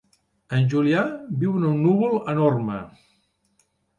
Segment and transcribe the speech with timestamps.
[0.59, 1.03] En Julià
[1.43, 2.81] viu en un núvol enorme.